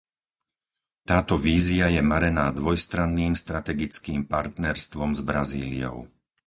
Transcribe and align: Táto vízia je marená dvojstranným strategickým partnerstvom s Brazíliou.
Táto 1.09 1.35
vízia 1.47 1.85
je 1.95 2.01
marená 2.11 2.47
dvojstranným 2.59 3.33
strategickým 3.43 4.21
partnerstvom 4.33 5.09
s 5.17 5.21
Brazíliou. 5.29 5.97